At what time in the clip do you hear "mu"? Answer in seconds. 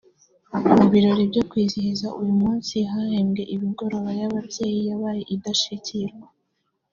0.77-0.85